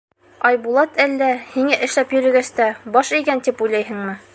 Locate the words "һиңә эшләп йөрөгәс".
1.51-2.53